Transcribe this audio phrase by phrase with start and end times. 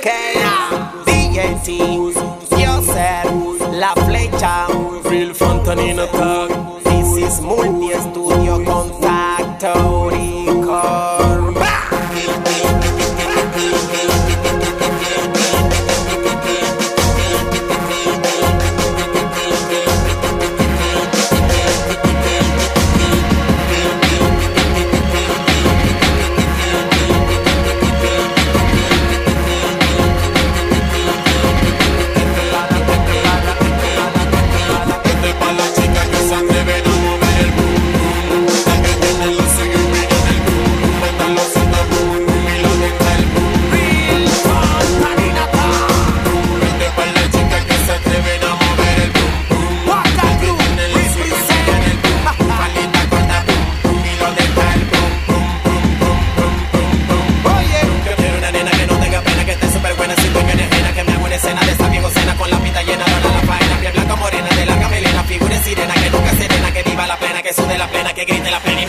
[0.00, 0.10] que
[1.06, 2.16] DJ Teams,
[2.50, 3.30] Joseph,
[3.72, 4.66] La Flecha,
[5.04, 6.50] Real Fontanino Talk,
[6.84, 7.80] this is Moon
[68.56, 68.85] up.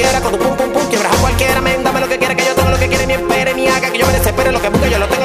[0.00, 2.44] quiera, con tu pum pum pum, quiebras a cualquiera, men, dame lo que quiera, que
[2.44, 4.68] yo tengo lo que quiere, ni espere, ni haga, que yo me desespere, lo que
[4.68, 5.17] busque yo lo tengo.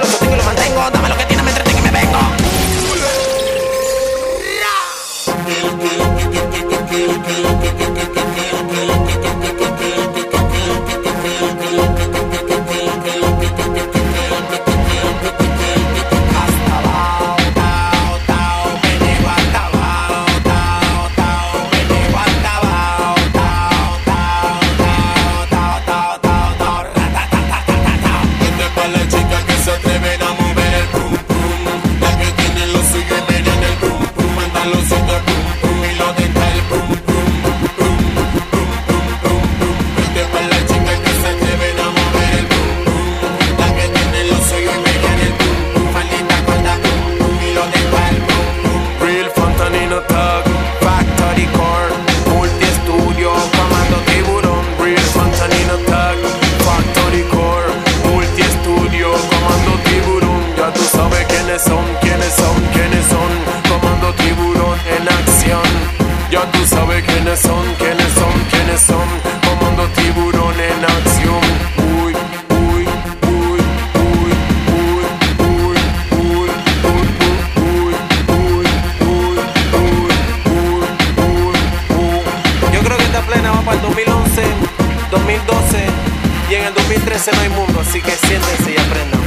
[86.50, 89.22] Y en el 2013 no hay mundo, así que siéntense y aprendan.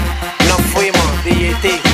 [0.48, 1.85] Nos fuimos, DJT.